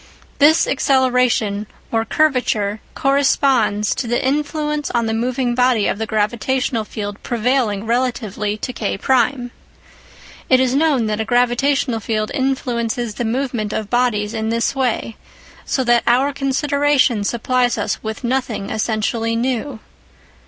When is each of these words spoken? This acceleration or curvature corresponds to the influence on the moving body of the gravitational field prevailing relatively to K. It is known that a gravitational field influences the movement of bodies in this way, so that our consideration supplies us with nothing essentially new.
This 0.39 0.65
acceleration 0.65 1.67
or 1.91 2.05
curvature 2.05 2.81
corresponds 2.95 3.93
to 3.93 4.07
the 4.07 4.25
influence 4.25 4.89
on 4.89 5.05
the 5.05 5.13
moving 5.13 5.53
body 5.53 5.85
of 5.85 5.99
the 5.99 6.07
gravitational 6.07 6.83
field 6.83 7.21
prevailing 7.21 7.85
relatively 7.85 8.57
to 8.57 8.73
K. 8.73 8.97
It 10.49 10.59
is 10.59 10.73
known 10.73 11.05
that 11.05 11.21
a 11.21 11.25
gravitational 11.25 11.99
field 11.99 12.31
influences 12.33 13.13
the 13.13 13.25
movement 13.25 13.73
of 13.73 13.91
bodies 13.91 14.33
in 14.33 14.49
this 14.49 14.73
way, 14.75 15.17
so 15.65 15.83
that 15.83 16.01
our 16.07 16.33
consideration 16.33 17.23
supplies 17.23 17.77
us 17.77 18.01
with 18.01 18.23
nothing 18.23 18.71
essentially 18.71 19.35
new. 19.35 19.79